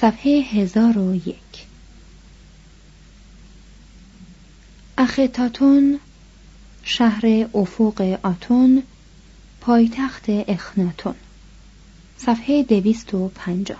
[0.00, 1.36] صفحه 1001
[4.98, 6.00] اختاتون
[6.82, 8.82] شهر افق آتون
[9.60, 11.14] پایتخت اخناتون.
[12.18, 13.78] صفحه 250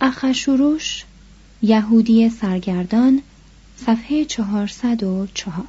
[0.00, 1.04] اخشوروش
[1.62, 3.22] یهودی سرگردان
[3.76, 5.66] صفحه 404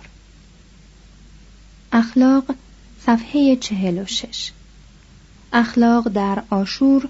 [1.91, 2.55] اخلاق
[3.05, 4.51] صفحه 46
[5.53, 7.09] اخلاق در آشور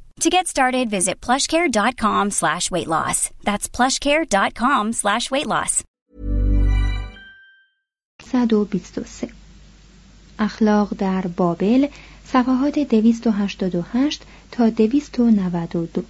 [0.21, 3.31] To get started, visit plushcare.com slash weight loss.
[3.43, 5.83] That's plushcare.com slash weight loss.
[8.23, 9.29] 123
[10.39, 11.87] اخلاق در بابل
[12.25, 16.03] صفحات 288 تا 292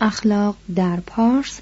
[0.00, 1.60] اخلاق در پارس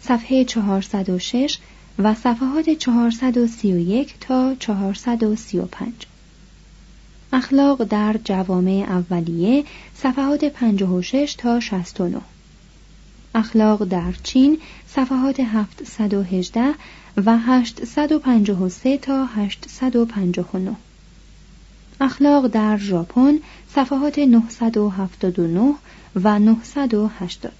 [0.00, 1.58] صفحه 406
[1.98, 6.06] و صفحات 431 تا 435
[7.32, 12.20] اخلاق در جوامع اولیه صفحات 56 تا 69
[13.34, 16.74] اخلاق در چین صفحات 718
[17.16, 20.76] و 853 تا 859
[22.00, 23.38] اخلاق در ژاپن
[23.74, 25.74] صفحات 979
[26.16, 27.52] و 980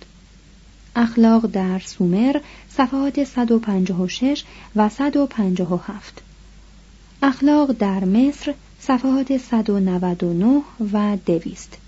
[0.96, 4.44] اخلاق در سومر صفحات 156
[4.76, 6.22] و 157
[7.22, 8.54] اخلاق در مصر
[8.86, 10.62] صفحات 199
[10.92, 11.78] و 200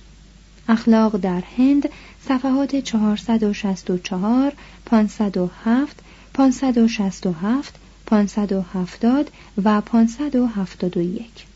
[0.69, 1.89] اخلاق در هند
[2.29, 4.53] صفحات 464
[4.87, 5.97] 507
[6.35, 7.75] 567
[8.07, 9.31] 570
[9.65, 11.47] و 571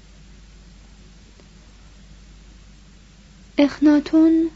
[3.58, 4.50] اخناتون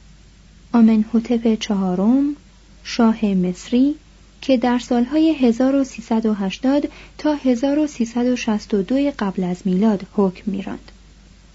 [0.72, 2.36] آمنهوتپ چهارم
[2.84, 3.94] شاه مصری
[4.42, 6.88] که در سالهای 1380
[7.18, 10.92] تا 1362 قبل از میلاد حکم میراند.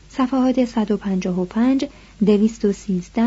[0.09, 1.85] صفحات 155
[2.25, 3.23] 213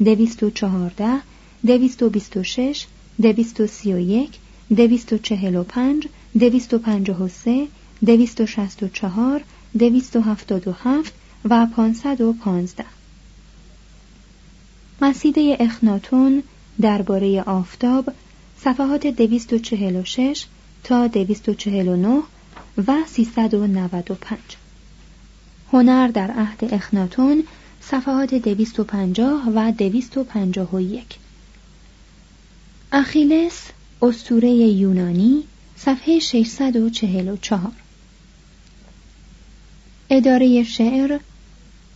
[0.00, 1.20] 214
[1.66, 2.86] 226
[3.20, 4.38] 231
[4.70, 6.08] 245
[6.38, 7.66] 253
[8.04, 9.44] 264
[9.78, 11.12] 277
[11.44, 12.84] و 515
[15.02, 16.42] مسیده اخناتون
[16.80, 18.12] درباره آفتاب
[18.64, 20.46] صفحات 246
[20.84, 22.22] تا 249
[22.86, 24.38] و 395
[25.72, 27.44] هنر در عهد اخناتون
[27.80, 31.06] صفحات 250 و 251
[32.92, 33.62] اخیلس
[34.02, 35.44] استوره یونانی
[35.76, 37.72] صفحه 644
[40.10, 41.20] اداره شعر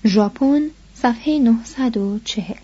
[0.05, 0.63] ژاپن
[0.95, 2.57] صفحه 940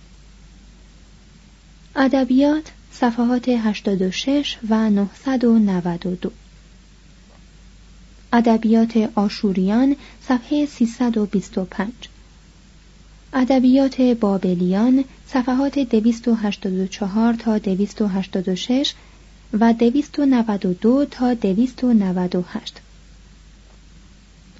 [1.97, 6.31] ادبیات صفحات 86 و 992
[8.33, 9.97] ادبیات آشوریان
[10.29, 11.93] صفحه 325
[13.33, 18.95] ادبیات بابلیان صفحات 284 تا 286
[19.53, 22.81] و 292 تا 298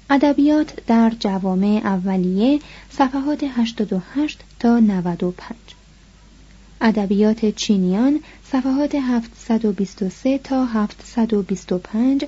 [0.09, 2.59] ادبیات در جوامع اولیه
[2.89, 5.55] صفحات 88 تا 95
[6.81, 8.19] ادبیات چینیان
[8.51, 12.25] صفحات 723 تا 725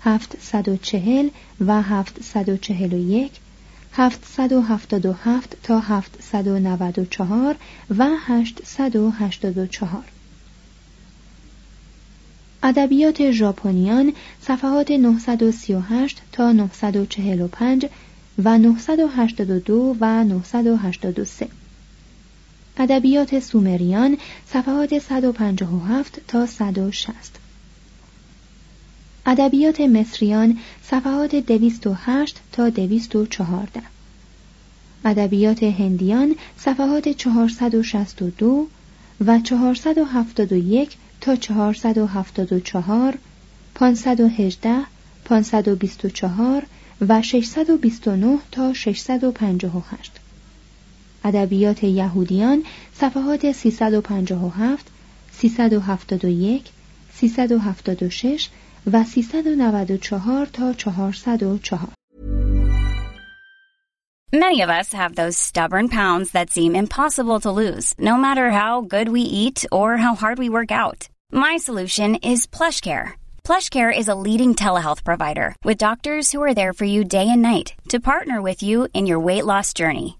[0.00, 1.30] 740
[1.60, 3.30] و 741
[3.92, 7.56] 777 تا 794
[7.98, 10.04] و 884
[12.62, 17.86] ادبیات ژاپنیان صفحات 938 تا 945
[18.44, 21.48] و 982 و 983
[22.76, 24.16] ادبیات سومریان
[24.46, 27.10] صفحات 157 تا 160
[29.26, 33.82] ادبیات مصریان صفحات 208 تا 214
[35.04, 38.68] ادبیات هندیان صفحات 462
[39.26, 43.18] و 471 تا 474
[43.74, 44.76] 518
[45.24, 46.66] 524
[47.08, 50.23] و 629 تا 658
[51.23, 52.63] ادبیات یهودیان
[52.93, 54.77] صفحات 357
[55.31, 56.69] 371
[57.11, 58.49] 376
[58.87, 61.79] و 394 تا 404
[64.31, 68.81] Many of us have those stubborn pounds that seem impossible to lose, no matter how
[68.81, 71.09] good we eat or how hard we work out.
[71.31, 73.13] My solution is PlushCare.
[73.43, 77.41] PlushCare is a leading telehealth provider with doctors who are there for you day and
[77.41, 80.19] night to partner with you in your weight loss journey.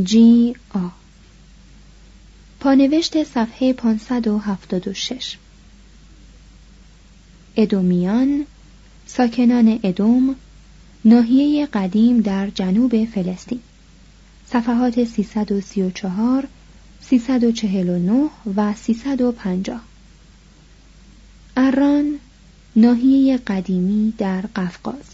[0.00, 0.88] جی آ.
[2.60, 5.36] پانوشت صفحه 576
[7.56, 8.46] ادومیان
[9.06, 10.36] ساکنان ادوم
[11.04, 13.60] ناحیه قدیم در جنوب فلسطین.
[14.46, 16.48] صفحات 334
[17.00, 19.80] 349 و 350
[21.56, 22.18] اران
[22.76, 25.04] ناحیه قدیمی در قفقاز.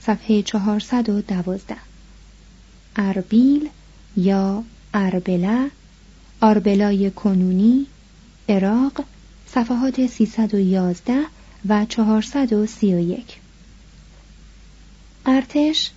[0.00, 1.89] صفحه 412
[2.96, 3.68] اربیل
[4.16, 4.64] یا
[4.94, 5.70] اربله
[6.40, 7.86] آربلای کنونی
[8.48, 9.04] عراق
[9.46, 11.14] صفحات 311
[11.68, 13.38] و 431
[15.26, 15.90] ارتش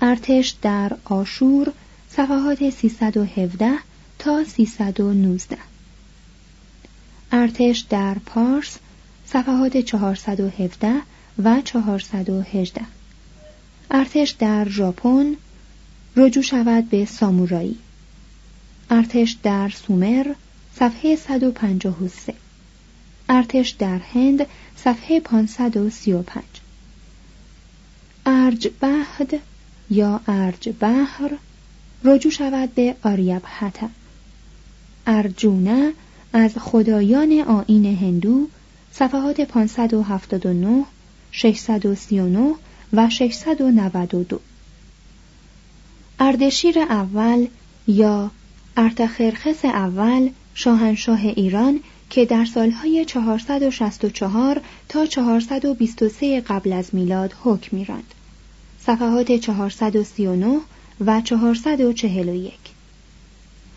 [0.00, 1.72] ارتش در آشور
[2.10, 3.70] صفحات 317
[4.18, 5.56] تا 319
[7.32, 8.78] ارتش در پارس
[9.26, 10.92] صفحات 417
[11.44, 12.82] و 418
[13.90, 15.36] ارتش در ژاپن
[16.16, 17.78] رجوع شود به سامورایی.
[18.90, 20.26] ارتش در سومر
[20.78, 22.34] صفحه 153
[23.28, 24.46] ارتش در هند
[24.76, 26.44] صفحه 535
[28.26, 29.40] ارج بهد
[29.90, 31.30] یا ارج بحر
[32.04, 33.88] رجوع شود به آریابهتا
[35.06, 35.92] ارجونه
[36.32, 38.48] از خدایان آین هندو
[38.92, 40.84] صفحات 579
[41.32, 42.54] 639
[42.92, 44.40] و 692
[46.20, 47.46] اردشیر اول
[47.88, 48.30] یا
[48.76, 51.80] ارتخرخس اول شاهنشاه ایران
[52.10, 58.14] که در سالهای 464 تا 423 قبل از میلاد حکم میراند.
[58.80, 60.58] صفحات 439
[61.06, 62.52] و 441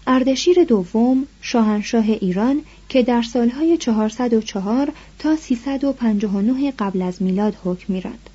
[0.07, 8.29] اردشیر دوم شاهنشاه ایران که در سالهای 404 تا 359 قبل از میلاد حکم میراند.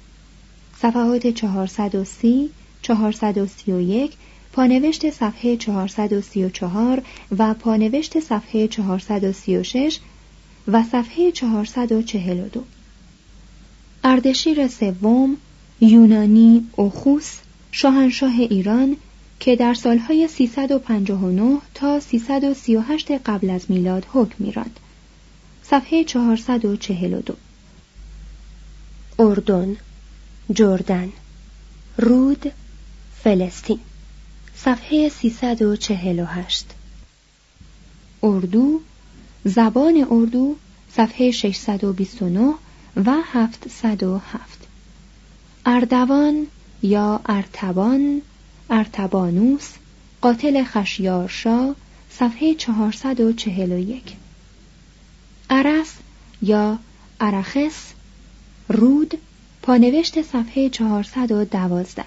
[0.78, 2.50] صفحات 430
[2.84, 4.12] 431
[4.52, 7.02] پانوشت صفحه 434
[7.38, 9.98] و پانوشت صفحه 436
[10.68, 12.64] و صفحه 442
[14.04, 15.36] اردشیر سوم
[15.80, 17.38] یونانی اوخوس
[17.72, 18.96] شاهنشاه ایران
[19.40, 24.80] که در سالهای 359 تا 338 قبل از میلاد حکم میراند.
[25.62, 27.34] صفحه 442
[29.18, 29.76] اردن
[30.52, 31.12] جردن
[31.98, 32.52] رود
[33.24, 33.78] فلسطین.
[34.56, 36.64] صفحه 348
[38.22, 38.80] اردو
[39.44, 40.56] زبان اردو
[40.96, 42.54] صفحه 629
[43.06, 44.58] و 707
[45.66, 46.46] اردوان
[46.82, 48.22] یا ارتبان
[48.70, 49.68] ارتبانوس
[50.20, 51.74] قاتل خشیارشا
[52.10, 54.02] صفحه 441
[55.50, 55.92] عرس
[56.42, 56.78] یا
[57.20, 57.92] ارخس
[58.68, 59.14] رود
[59.62, 62.04] پانوشت صفحه 412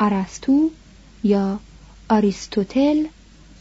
[0.00, 0.70] ارستو
[1.24, 1.60] یا
[2.08, 3.04] آریستوتل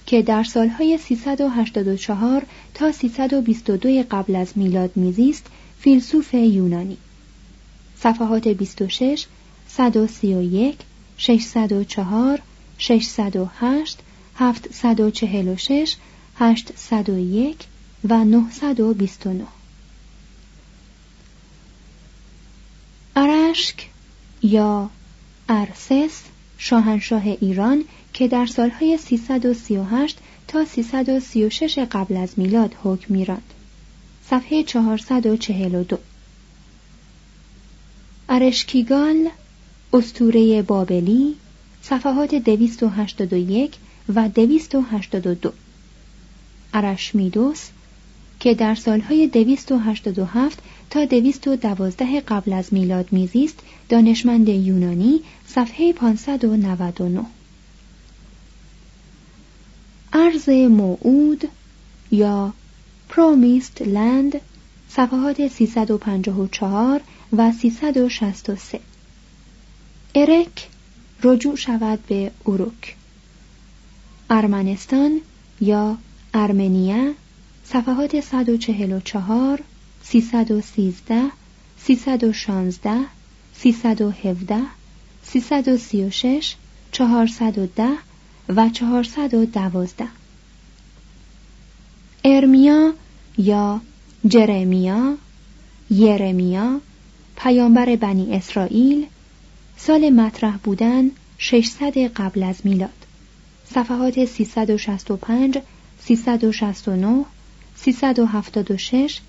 [0.06, 5.46] که در سالهای 384 تا 322 قبل از میلاد میزیست
[5.80, 6.98] فیلسوف یونانی.
[8.00, 9.26] صفحات 26
[9.68, 10.78] 131
[11.18, 12.42] 604
[12.78, 14.00] 608
[14.36, 15.96] 746
[16.36, 17.58] 801
[18.10, 19.44] و 929
[23.16, 23.90] ارشک
[24.44, 24.90] یا
[25.53, 26.22] ارسس
[26.58, 30.17] شاهنشاه ایران که در سالهای 338
[30.48, 33.53] تا 336 قبل از میلاد حکم میراند.
[34.29, 35.98] صفحه 442
[38.29, 39.29] ارشکیگال
[39.93, 41.36] استوره بابلی
[41.81, 43.75] صفحات 281
[44.15, 45.53] و 282
[46.74, 47.70] ارشمیدوس
[48.39, 50.60] که در سالهای 287
[50.91, 57.25] تا 212 قبل از میلاد میزیست دانشمند یونانی صفحه 599
[60.13, 61.48] ارز موعود
[62.12, 62.53] یا
[63.10, 64.41] پرومیست لند
[64.89, 67.01] صفحات 354
[67.38, 68.79] و 363
[70.15, 70.67] ارک
[71.24, 72.95] رجوع شود به اروک.
[74.29, 75.21] ارمنستان
[75.62, 75.98] یا
[76.33, 77.13] ارمنیا
[77.65, 79.63] صفحات 144
[80.03, 81.31] 313
[81.77, 83.05] 316
[83.53, 84.65] 317
[85.24, 86.55] 336
[86.91, 87.98] 410
[88.50, 90.08] و 412
[92.24, 92.93] ارمیا
[93.38, 93.81] یا
[94.27, 95.17] جرمیا
[95.89, 96.81] یرمیا
[97.36, 99.05] پیامبر بنی اسرائیل
[99.77, 102.89] سال مطرح بودن 600 قبل از میلاد.
[103.74, 105.58] صفحات 365
[106.00, 107.25] 369
[107.75, 109.20] 376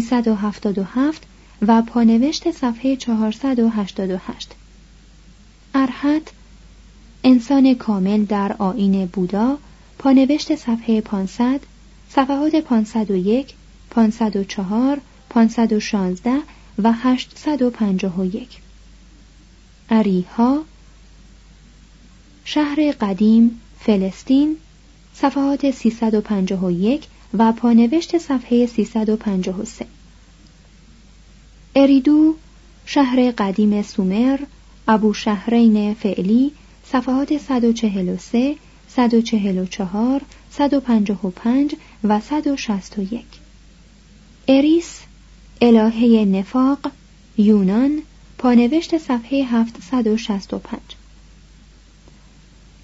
[0.00, 1.22] 377
[1.62, 4.52] و پانوشت صفحه 488
[5.74, 6.22] ارحت
[7.24, 9.58] انسان کامل در آین بودا
[9.98, 11.60] پانوشت صفحه 500
[12.08, 13.54] صفحات 501
[13.90, 16.38] 504 516
[16.82, 18.48] و 851
[19.90, 20.62] اریها
[22.44, 24.56] شهر قدیم فلسطین
[25.14, 27.06] صفحات 351
[27.38, 29.86] و پانوشت صفحه 353
[31.76, 32.34] اریدو
[32.86, 34.38] شهر قدیم سومر
[34.88, 36.52] ابو شهرین فعلی
[36.84, 38.56] صفحات 143
[38.88, 41.74] 144 155
[42.04, 43.24] و 161
[44.48, 45.00] اریس
[45.60, 46.92] الهه نفاق
[47.38, 48.02] یونان
[48.38, 50.80] پانوشت صفحه 765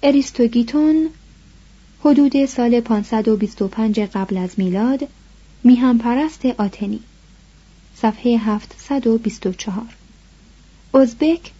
[0.03, 1.09] اریستوگیتون
[2.03, 5.07] حدود سال 525 قبل از میلاد
[5.63, 6.99] میهم پرست آتنی.
[7.95, 9.83] صفحه 724
[10.93, 11.51] ازبک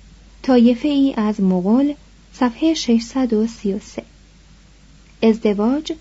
[0.42, 1.94] طایفه ای از مغول
[2.34, 4.04] صفحه 633
[5.24, 5.94] ازدواج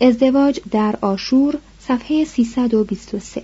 [0.00, 3.42] ازدواج در آشور صفحه 323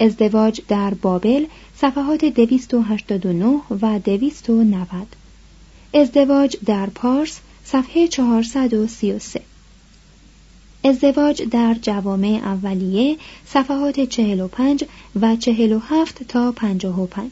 [0.00, 5.06] ازدواج در بابل صفحات 289 و 290
[5.94, 9.40] ازدواج در پارس صفحه 433
[10.84, 13.16] ازدواج در جوامع اولیه
[13.46, 14.84] صفحات 45
[15.20, 17.30] و 47 تا 55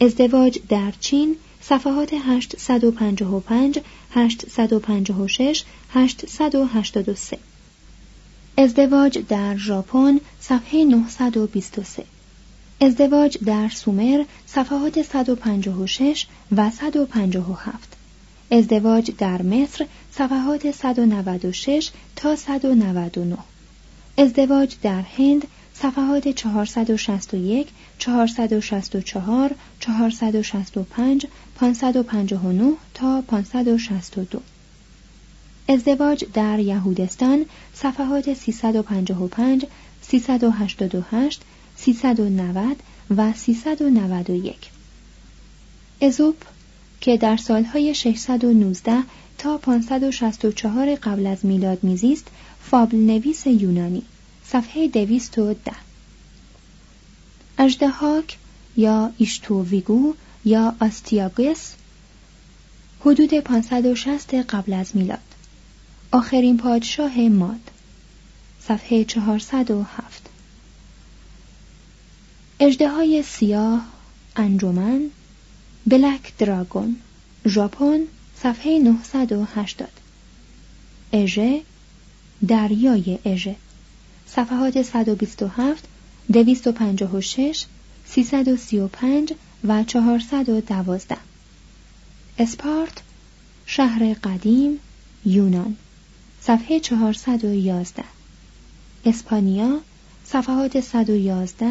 [0.00, 3.78] ازدواج در چین صفحات 855
[4.10, 7.38] 856 883
[8.58, 12.04] ازدواج در ژاپن صفحه 923
[12.80, 16.26] ازدواج در سومر صفحات 156
[16.56, 17.95] و 157
[18.50, 23.36] ازدواج در مصر صفحات 196 تا 199
[24.18, 31.26] ازدواج در هند صفحات 461 464 465
[31.56, 34.40] 559 تا 562
[35.68, 39.66] ازدواج در یهودستان صفحات 355
[40.02, 41.42] 388
[41.76, 42.76] 390
[43.16, 44.56] و 391
[46.02, 46.36] ازوپ
[47.00, 49.02] که در سالهای 619
[49.38, 52.26] تا 564 قبل از میلاد میزیست
[52.60, 54.02] فابل نویس یونانی.
[54.44, 55.72] صفحه 210
[57.58, 58.36] اجدهاک
[58.76, 61.74] یا ایشتوویگو یا آستیاگس
[63.00, 65.18] حدود 560 قبل از میلاد.
[66.12, 67.70] آخرین پادشاه ماد.
[68.60, 70.26] صفحه 407
[72.60, 73.84] اجده سیاه
[74.36, 75.10] انجمن
[75.86, 76.96] بلک دراگون
[77.46, 78.00] ژاپن
[78.42, 79.88] صفحه 980
[81.12, 81.62] اژه
[82.48, 83.56] دریای اژه.
[84.26, 85.84] صفحات 127
[86.32, 87.66] 256
[88.06, 89.32] 335
[89.64, 91.16] و 412
[92.38, 93.02] اسپارت
[93.66, 94.78] شهر قدیم
[95.24, 95.76] یونان.
[96.40, 98.04] صفحه 411
[99.04, 99.80] اسپانیا
[100.24, 101.66] صفحات 111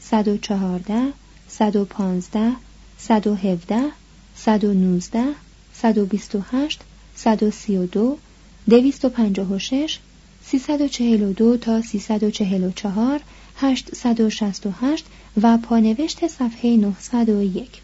[0.00, 1.12] 114
[1.48, 2.65] 115
[2.98, 3.92] 117
[4.36, 5.34] 119
[5.72, 6.80] 128
[7.16, 8.18] 132
[8.66, 10.00] 256
[10.44, 13.20] 342 تا 344
[13.56, 15.04] 868
[15.42, 17.82] و پانوشت صفحه 901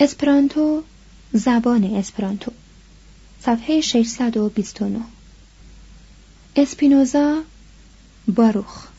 [0.00, 0.82] اسپرانتو
[1.32, 2.52] زبان اسپرانتو.
[3.40, 5.00] صفحه 629
[6.56, 7.42] اسپینوزا
[8.28, 8.95] باروخ.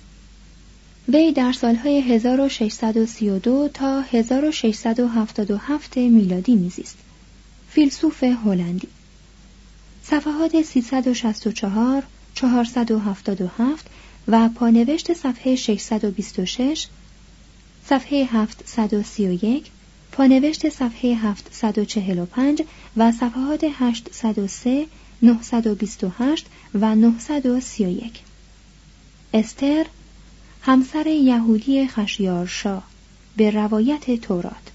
[1.09, 6.97] وی در سالهای 1632 تا 1677 میلادی میزیست.
[7.69, 8.87] فیلسوف هلندی.
[10.03, 13.85] صفحات 364 477
[14.27, 16.87] و پانوشت صفحه 626
[17.85, 19.71] صفحه 731
[20.11, 22.63] پانوشت صفحه 745
[22.97, 24.87] و صفحات 803
[25.21, 28.19] 928 و 931
[29.33, 29.85] استر
[30.67, 32.81] همسر یهودی خشیارشا
[33.37, 34.71] به روایت تورات.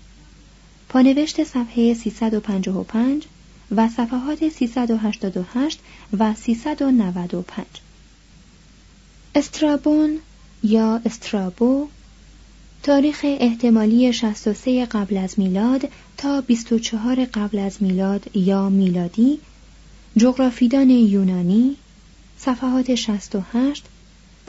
[0.88, 3.24] پانوشت صفحه 355
[3.76, 5.78] و صفحات 388
[6.18, 7.66] و 395
[9.34, 10.18] استرابون
[10.62, 11.88] یا استرابو
[12.82, 19.38] تاریخ احتمالی 63 قبل از میلاد تا 24 قبل از میلاد یا میلادی
[20.16, 21.76] جغرافیدان یونانی
[22.38, 23.84] صفحات 68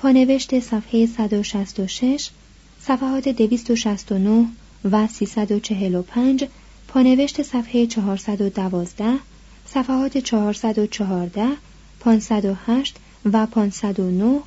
[0.03, 2.29] پانوشت صفحه 166
[2.81, 4.47] صفحات 269
[4.91, 6.47] و 345
[6.87, 9.19] پانوشت صفحه 412
[9.65, 11.47] صفحات 414
[11.99, 12.95] 508
[13.25, 14.39] و 509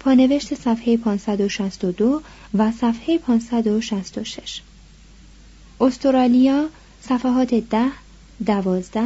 [0.00, 2.22] پانوشت صفحه 562
[2.54, 4.60] و صفحه 566
[5.80, 6.68] استرالیا
[7.02, 7.84] صفحات 10
[8.46, 9.02] 12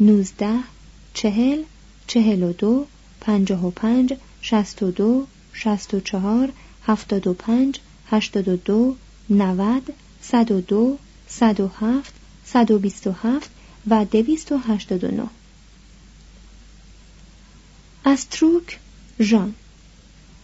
[0.00, 0.48] 19
[1.14, 1.62] چهل
[2.06, 2.86] چهل و دو
[3.20, 4.14] پنجاه و پنج
[5.52, 6.52] شست و چهار
[6.86, 8.96] هفتاد و پنج هشتاد و دو
[9.30, 13.50] نود صد و دو صد و هفت صد و بیست و هفت
[13.86, 15.28] و دویست و هشتاد و نه
[18.04, 18.78] استروک
[19.20, 19.54] ژان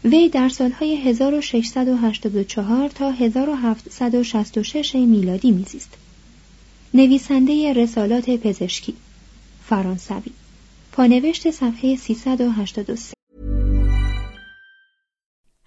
[0.04, 5.94] وی در سالهای 1684 تا 1766 میلادی میزیست.
[6.94, 8.94] نویسنده رسالات پزشکی
[9.68, 10.32] فرانسوی
[10.92, 13.15] پانوشت صفحه 383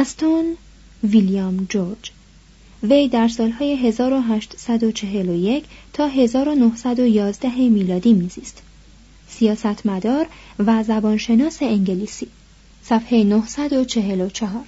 [0.00, 0.56] استون
[1.04, 2.10] ویلیام جورج.
[2.82, 8.62] وی در سالهای 1841 تا 1911 میلادی میزیست.
[9.28, 10.26] سیاستمدار
[10.58, 12.28] و زبانشناس انگلیسی.
[12.82, 14.64] صفحه 944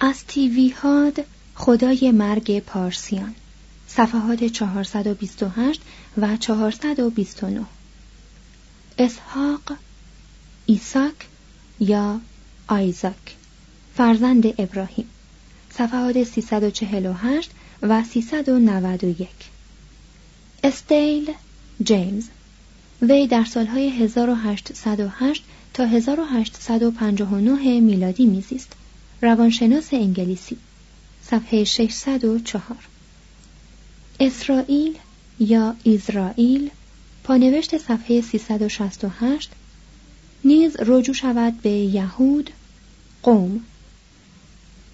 [0.00, 3.34] از تیوی هاد خدای مرگ پارسیان.
[3.88, 5.80] صفحات 428
[6.18, 7.64] و 429
[8.98, 9.72] اسحاق
[10.66, 11.26] ایساک
[11.80, 12.20] یا
[12.68, 13.35] آیزاک؟
[13.96, 15.06] فرزند ابراهیم.
[15.70, 17.50] صفحات 348
[17.82, 19.28] و 391
[20.64, 21.32] استیل
[21.82, 22.24] جیمز.
[23.02, 28.72] وی در سالهای 1808 تا 1859 میلادی میزیست.
[29.22, 30.56] روانشناس انگلیسی.
[31.22, 32.62] صفحه 604
[34.20, 34.98] اسرائیل
[35.40, 36.70] یا اسرائیل
[37.24, 39.50] پانوشت صفحه 368
[40.44, 42.50] نیز رجوع شود به یهود.
[43.22, 43.60] قوم.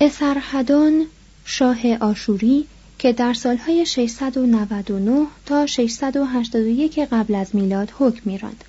[0.04, 1.06] اسرحدان
[1.44, 2.66] شاه آشوری
[2.98, 8.64] که در سالهای 699 تا 681 قبل از میلاد حکم میراند.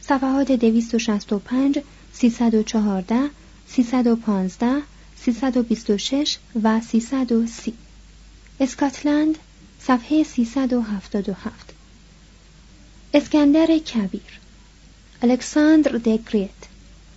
[0.00, 1.78] صفحات 265
[2.12, 3.30] 314
[3.68, 4.82] 315
[5.16, 7.74] 326 و 330
[8.60, 9.38] اسکاتلند
[9.80, 11.74] صفحه 377
[13.14, 14.40] اسکندر کبیر
[15.22, 16.50] الکساندر دگریت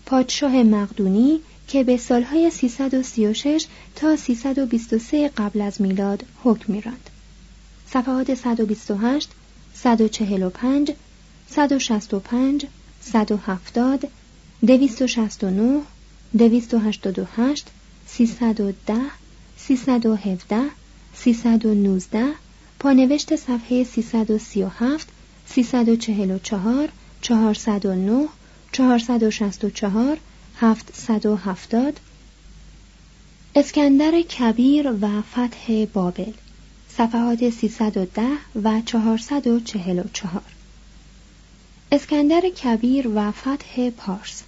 [0.06, 7.10] پادشاه مقدونی که به سالهای 336 تا 323 قبل از میلاد حکم میراند.
[7.92, 9.30] صفحات 128
[9.74, 10.92] 145
[11.50, 12.66] 165
[13.02, 14.08] 170
[14.68, 15.82] 269
[16.38, 17.68] 288
[18.08, 18.96] 310
[19.58, 20.62] 317
[21.14, 22.26] 319
[22.80, 25.08] پانوشت صفحه 337
[25.48, 26.90] 344
[27.22, 28.28] 409
[28.72, 30.18] 464
[30.60, 32.00] 770
[33.56, 36.32] اسکندر کبیر و فتح بابل.
[36.98, 38.22] صفحات 310
[38.64, 40.42] و 444
[41.92, 44.44] اسکندر کبیر و فتح پارس.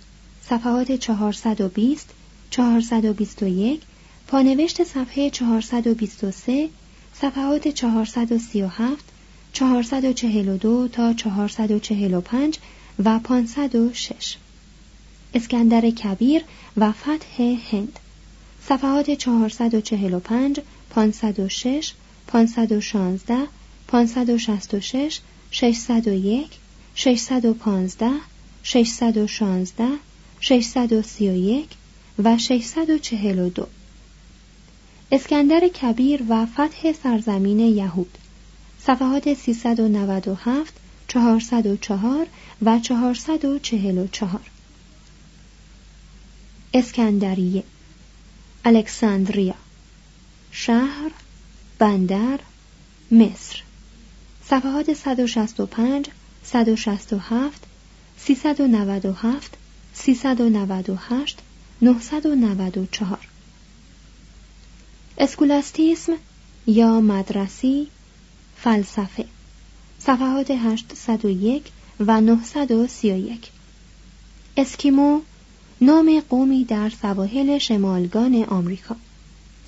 [0.49, 2.09] صفحات 420
[2.49, 3.81] 421
[4.27, 6.69] پانوشت صفحه 423
[7.13, 9.05] صفحات 437
[9.53, 12.59] 442 تا 445
[13.05, 14.37] و 506
[15.33, 16.43] اسکندر کبیر
[16.77, 17.99] و فتح هند.
[18.67, 20.59] صفحات 445
[20.89, 21.93] 506
[22.27, 23.47] 516
[23.87, 25.19] 566
[25.51, 26.47] 601
[26.95, 28.09] 615
[28.63, 29.87] 616
[30.39, 31.67] 631
[32.23, 33.67] و 642
[35.11, 38.17] اسکندر کبیر و فتح سرزمین یهود.
[38.79, 40.73] صفحات 397
[41.07, 42.27] 404
[42.61, 44.56] و 444
[46.73, 47.63] اسکندریه
[48.65, 49.55] الکساندریا
[50.51, 51.11] شهر
[51.79, 52.39] بندر
[53.11, 53.63] مصر.
[54.49, 56.09] صفحات 165
[56.43, 57.63] 167
[58.17, 59.57] 397
[59.93, 61.37] 398
[61.81, 63.17] 994
[65.17, 66.13] اسکولاستیسم
[66.67, 67.87] یا مدرسی
[68.57, 69.25] فلسفه.
[69.99, 71.63] صفحات 801
[71.99, 73.49] و 931
[74.57, 75.21] اسکیمو
[75.81, 78.95] نام قومی در سواحل شمالگان آمریکا.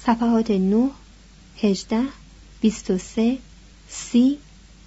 [0.06, 0.90] صفحات 9
[1.58, 2.02] 18
[2.62, 3.38] 23
[3.90, 4.38] 30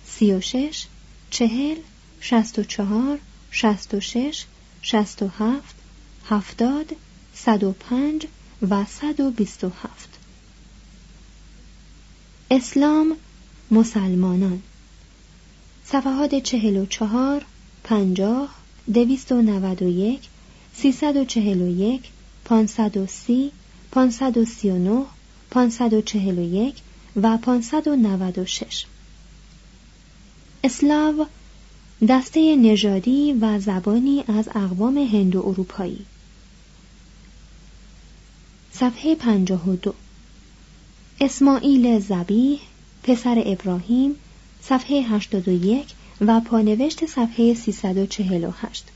[0.06, 0.86] 36
[1.30, 1.76] 40
[2.20, 3.18] 64
[3.50, 4.44] 66
[4.82, 5.74] 67
[6.24, 6.96] 70
[7.34, 8.26] 105
[8.70, 10.08] و 127
[12.50, 13.16] اسلام
[13.70, 14.62] مسلمانان.
[15.84, 17.44] صفحات 44
[17.84, 18.48] 50
[18.92, 20.31] 291
[20.74, 22.00] 341
[22.44, 23.52] 530
[23.90, 25.04] 539
[25.50, 26.74] 541
[27.16, 28.86] و 596
[30.64, 31.26] اسلاو
[32.08, 36.06] دسته نژادی و زبانی از اقوام هندو اروپایی.
[38.72, 39.94] صفحه 52
[41.20, 42.60] اسماعیل زبیح
[43.02, 44.14] پسر ابراهیم
[44.62, 48.91] صفحه 81 و پانوشت صفحه 348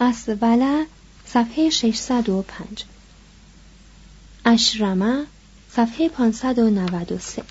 [0.00, 0.86] اسوله
[1.26, 2.84] صفحه 605
[4.44, 5.26] اشرمه
[5.70, 7.42] صفحه 593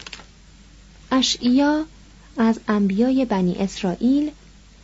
[1.12, 1.86] اشعیا
[2.38, 4.32] از انبیای بنی اسرائیل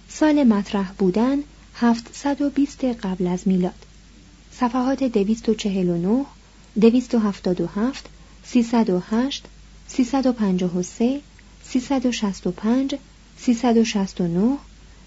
[0.10, 1.38] سال مطرح بودن
[1.76, 3.86] 720 قبل از میلاد.
[4.52, 6.26] صفحات 249
[6.82, 8.10] 277
[8.44, 9.46] 308
[9.88, 11.22] 353
[11.64, 12.96] 365
[13.38, 14.58] 369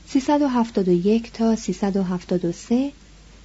[0.09, 2.93] 371 تا 373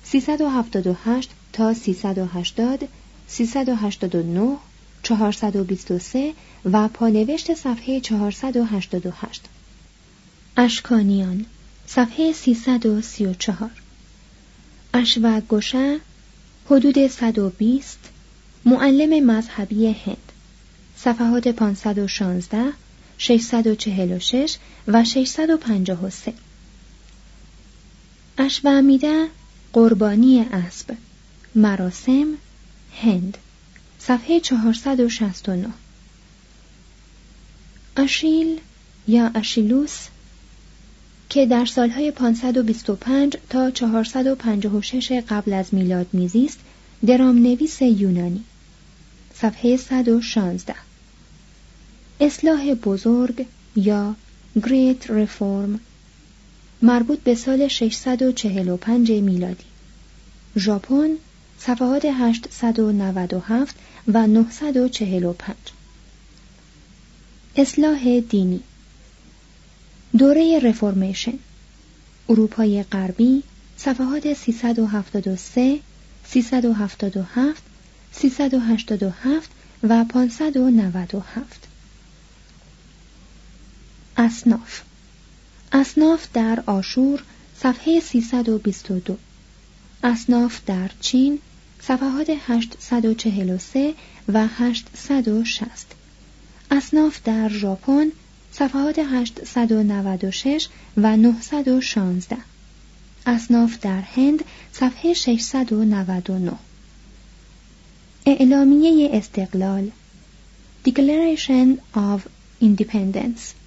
[0.03, 2.87] 378 تا 380
[3.27, 4.57] 389
[5.03, 6.33] 423
[6.65, 9.41] و پانوشت صفحه 488
[10.57, 11.45] اشکانیان
[11.87, 13.71] صفحه 334
[14.93, 15.99] اشوگوشه
[16.69, 17.99] حدود 120
[18.65, 20.31] معلم مذهبی هند.
[20.97, 22.73] صفحات 516
[23.17, 26.33] 646 و 653
[28.37, 29.27] اشومیده
[29.73, 30.95] قربانی اسب.
[31.55, 32.27] مراسم
[33.01, 33.37] هند.
[33.99, 35.67] صفحه 469
[37.97, 38.59] اشیل
[39.07, 40.07] یا اشیلوس
[41.29, 46.59] که در سالهای 525 تا 456 قبل از میلاد میزیست
[47.05, 48.43] درام نویس یونانی.
[49.33, 50.75] صفحه 116
[52.19, 53.45] اصلاح بزرگ
[53.75, 54.15] یا
[54.59, 55.79] Great Reform
[56.81, 59.63] مربوط به سال 645 میلادی.
[60.57, 61.09] ژاپن
[61.59, 63.75] صفحات 897
[64.07, 65.55] و 945
[67.55, 68.59] اصلاح دینی.
[70.17, 71.33] دوره رفورمیشن.
[72.29, 73.43] اروپای غربی
[73.77, 75.79] صفحات 373
[76.25, 77.63] 377
[78.11, 79.49] 387
[79.83, 81.67] و 597
[84.17, 84.81] اصناف.
[85.79, 87.23] اصناف در آشور
[87.55, 89.17] صفحه 322
[90.03, 91.39] اصناف در چین
[91.81, 93.93] صفحات 843
[94.33, 95.85] و 860
[96.71, 98.11] اصناف در ژاپن
[98.51, 102.37] صفحات 896 و 916
[103.25, 106.51] اصناف در هند صفحه 699
[108.25, 109.91] اعلامیه استقلال.
[110.87, 112.19] Declaration of
[112.61, 113.66] Independence.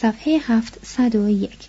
[0.00, 1.68] صفحه 701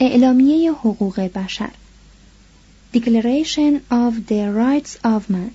[0.00, 1.70] اعلامیه حقوق بشر.
[2.94, 5.50] Declaration of the Rights of Man.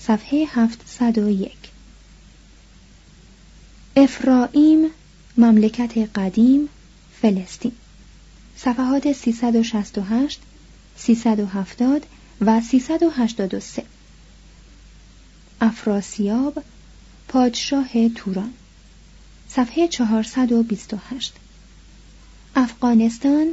[0.00, 1.50] صفحه 701
[3.96, 4.90] افرائیم
[5.36, 6.68] مملکت قدیم
[7.22, 7.72] فلسطین.
[8.56, 10.40] صفحات 368
[10.96, 12.06] 370
[12.40, 13.82] و 383
[15.60, 16.62] افراسیاب
[17.28, 18.54] پادشاه توران.
[19.56, 21.32] صفحه 428
[22.56, 23.46] افغانستان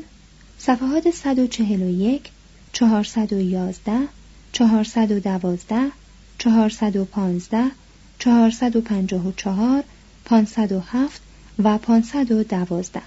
[0.57, 2.31] صفحات 141
[2.73, 4.07] 411
[4.53, 5.91] 412
[6.37, 7.71] 415
[8.19, 9.83] 454
[10.25, 11.21] 507
[11.59, 13.01] و 512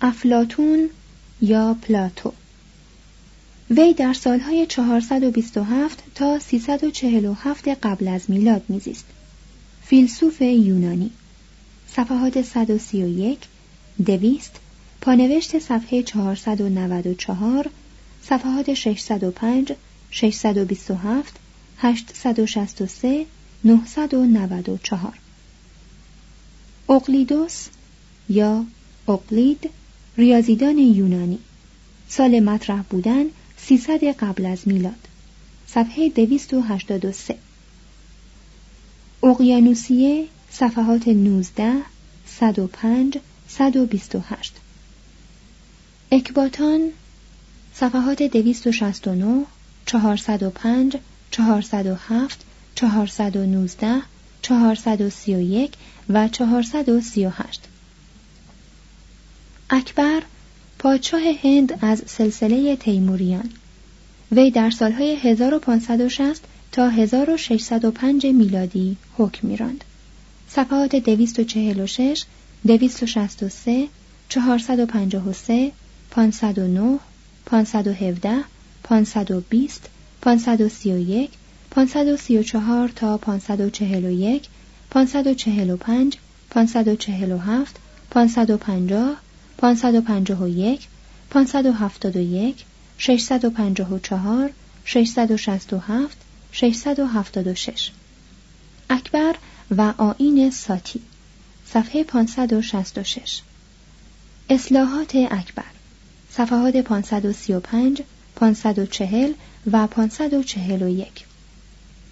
[0.00, 0.90] افلاتون
[1.40, 2.32] یا پلاتو.
[3.70, 9.04] وی در سالهای 427 تا 347 قبل از میلاد میزیست.
[9.88, 11.10] فیلسوف یونانی.
[11.96, 13.38] صفحات 131
[14.06, 14.52] دویست
[15.00, 17.70] پانوشت صفحه 494
[18.22, 19.72] صفحات 605
[20.10, 21.36] 627
[21.78, 23.26] 863
[23.64, 25.12] 994
[26.88, 27.66] اقلیدوس
[28.28, 28.64] یا
[29.08, 29.70] اقلید
[30.16, 31.38] ریاضیدان یونانی.
[32.08, 33.24] سال مطرح بودن
[33.56, 35.08] 300 قبل از میلاد.
[35.66, 37.47] صفحه 283
[39.22, 41.72] اقیانوسیه صفحات 19
[42.26, 44.52] 105 128
[46.12, 46.80] اکباتان
[47.74, 49.44] صفحات 269
[49.86, 50.96] 405
[51.30, 54.02] 407 419
[54.42, 55.72] 431
[56.08, 57.60] و 438
[59.70, 60.22] اکبر
[60.78, 63.50] پادشاه هند از سلسله تیموریان.
[64.32, 66.40] وی در سالهای 1560
[66.72, 69.84] تا 1605 میلادی حکم میراند.
[70.48, 72.24] صفحات 246
[72.64, 73.88] 263
[74.28, 75.72] 453
[76.10, 76.98] 509
[77.46, 78.44] 517
[78.82, 79.88] 520
[80.20, 81.30] 531
[81.70, 84.48] 534 تا 541
[84.90, 86.18] 545
[86.50, 89.16] 547 550
[89.56, 90.88] 551
[91.30, 92.64] 571
[92.98, 94.50] 654
[94.84, 97.90] 667 676
[98.90, 99.34] اکبر
[99.70, 101.00] و آین ساتی.
[101.66, 103.40] صفحه 566
[104.50, 105.64] اصلاحات اکبر.
[106.30, 108.02] صفحات 535
[108.36, 109.34] 540
[109.72, 111.24] و 541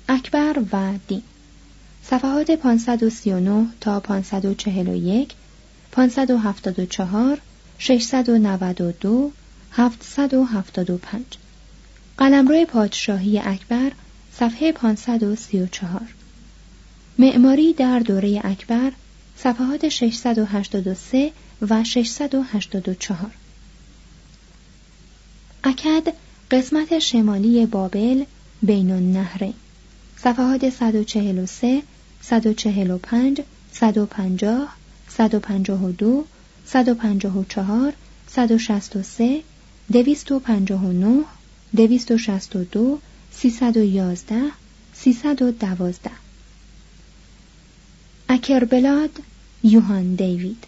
[0.08, 1.22] اکبر و دین.
[2.04, 5.32] صفحات 539 تا 541
[5.92, 7.40] 574
[7.78, 9.32] 692
[9.72, 11.22] 775
[12.18, 13.92] قلمرو پادشاهی اکبر
[14.38, 16.00] صفحه 534
[17.18, 18.92] معماری در دوره اکبر
[19.36, 21.32] صفحات 683
[21.70, 23.30] و 684
[25.64, 26.12] اکد
[26.50, 28.24] قسمت شمالی بابل
[28.62, 29.54] بین النهرین
[30.16, 31.82] صفحات 143
[32.22, 33.40] 145
[33.72, 34.68] 150
[35.08, 36.24] 152
[36.66, 37.92] 154
[38.28, 39.42] 163
[39.92, 41.24] 259
[41.76, 43.00] 262
[43.36, 44.52] 311
[44.94, 46.10] 312
[48.28, 49.10] اکربلاد
[49.62, 50.64] یوهان دیوید.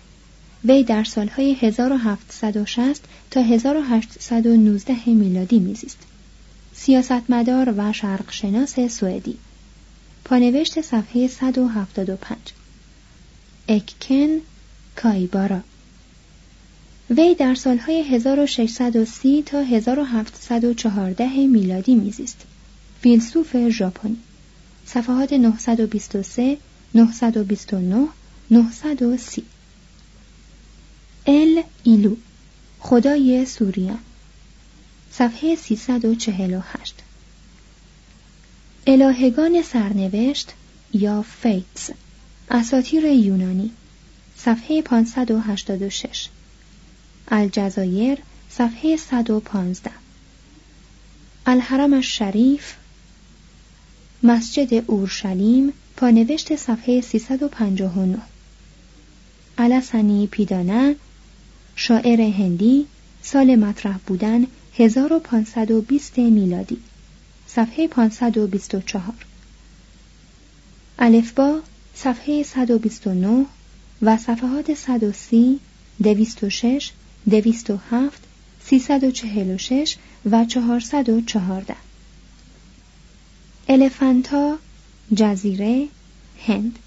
[0.64, 3.00] وی در سالهای 1760
[3.31, 5.98] تا 1819 میلادی میزیست.
[6.74, 9.38] سیاستمدار و شرقشناس سوئدی.
[10.24, 12.37] پانوشت صفحه 175
[13.68, 14.40] اککن
[14.96, 15.61] کایبارا.
[17.11, 22.44] وی در سالهای 1630 تا 1714 میلادی میزیست.
[23.02, 24.16] فیلسوف ژاپنی.
[24.87, 26.58] صفحات 923
[26.94, 28.08] 929
[28.50, 29.42] 930
[31.26, 32.16] ال ایلو
[32.80, 33.98] خدای سوریان.
[35.12, 36.94] صفحه 348
[38.87, 40.52] الهگان سرنوشت
[40.92, 41.90] یا فیتز
[42.50, 43.70] اساتیر یونانی.
[44.37, 46.28] صفحه 586
[47.30, 48.18] الجزایر
[48.50, 49.90] صفحه 115
[51.46, 52.74] الحرم الشریف
[54.22, 58.18] مسجد اورشلیم پانوشت صفحه 359
[59.59, 60.96] الاسنی پیدانه
[61.76, 62.87] شاعر هندی
[63.22, 64.46] سال مطرح بودن
[64.78, 66.78] 1520 میلادی.
[67.46, 69.14] صفحه 524
[70.98, 71.61] الفبا
[71.94, 73.46] صفحه 129
[74.02, 75.61] و صفحات 130
[76.02, 76.92] 206
[77.31, 78.22] 207
[78.64, 79.96] 346
[80.31, 81.88] و 414
[83.70, 84.59] الفنتا
[85.14, 85.88] جزیره
[86.46, 86.78] هند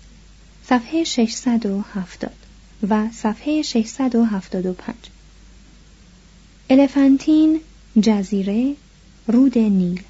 [0.65, 2.31] صفحه 670
[2.89, 4.95] و صفحه 675
[6.69, 7.59] الفنتین
[8.01, 8.75] جزیره
[9.27, 10.01] رود نیل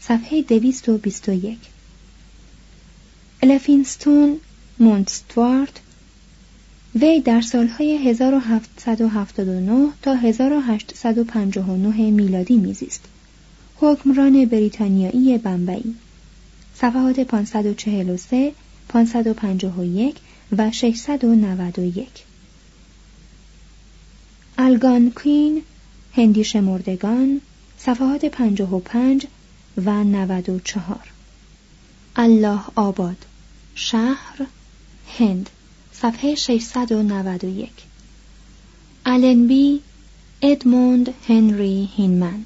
[0.00, 1.58] صفحه 221
[3.42, 4.36] الفینستون
[4.78, 5.80] مونتستوارت
[6.94, 13.04] وی در سالهای 1779 تا 1859 میلادی میزیست.
[13.76, 15.94] حکمران بریتانیایی بمبئی.
[16.80, 18.52] صفحات 543
[18.88, 20.16] 551
[20.58, 22.08] و 691
[24.58, 25.62] الگان کوین
[26.16, 27.40] هندی شمردگان
[27.78, 29.26] صفحات 55
[29.84, 30.98] و 94
[32.16, 33.16] الله آباد
[33.74, 34.46] شهر
[35.18, 35.50] هند
[35.92, 37.70] صفحه 691
[39.06, 39.80] آلنبی
[40.42, 42.44] ادموند هنری هینمن.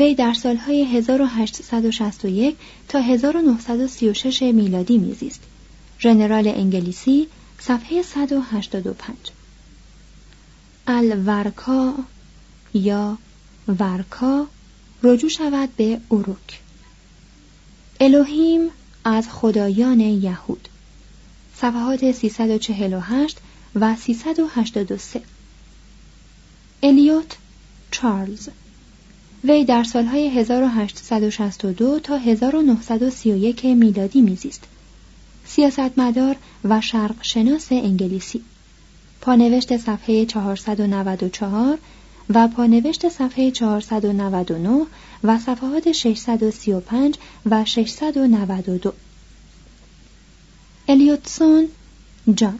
[0.00, 2.56] وی در سالهای 1861
[2.88, 5.42] تا 1936 میلادی میزیست.
[6.00, 9.16] ژنرال انگلیسی صفحه 185
[10.86, 11.94] الورکا
[12.74, 13.18] یا
[13.68, 14.46] ورکا
[15.02, 16.60] رجوع شود به اروک
[18.00, 18.70] الوهیم
[19.04, 20.68] از خدایان یهود.
[21.56, 23.38] صفحات 348
[23.74, 25.22] و 383
[26.82, 27.36] الیوت
[27.90, 28.48] چارلز.
[29.44, 34.64] وی در سالهای 1862 تا 1931 میلادی میزیست.
[35.44, 38.42] سیاستمدار و شرق شناس انگلیسی.
[39.20, 41.78] پانوشت صفحه 494
[42.34, 44.86] و پانوشت صفحه 499
[45.24, 48.92] و صفحات 635 و 692
[50.88, 51.68] الیوتسون
[52.34, 52.58] جان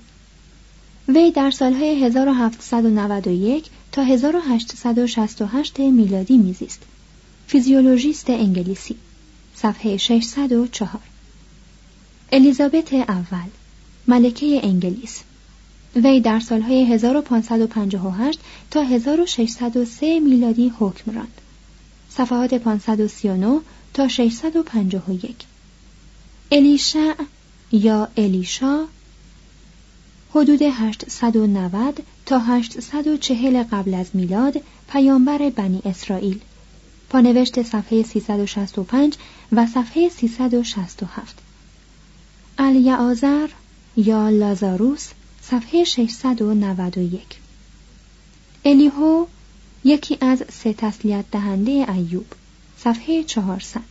[1.09, 6.83] وی در سالهای 1791 تا 1868 میلادی میزیست.
[7.47, 8.97] فیزیولوژیست انگلیسی
[9.55, 10.89] صفحه 604
[12.33, 13.49] الیزابت اول
[14.07, 15.23] ملکه انگلیس
[15.97, 18.39] وی در سالهای 1558
[18.71, 21.41] تا 1603 میلادی حکم راند.
[22.11, 23.61] صفحات 539
[23.95, 25.37] تا 651
[26.53, 27.13] الیشع
[27.73, 28.85] یا الیشا
[30.35, 34.61] حدود 890 تا 840 قبل از میلاد
[34.93, 36.41] پیامبر بنی اسرائیل.
[37.09, 39.15] پانوشت صفحه 365
[39.53, 41.39] و صفحه 367
[42.59, 43.49] الیعازر
[43.97, 45.09] یا لازاروس
[45.43, 47.23] صفحه 691
[48.65, 49.27] الیهو
[49.85, 52.27] یکی از سه تسلیت دهنده ایوب
[52.79, 53.90] صفحه 400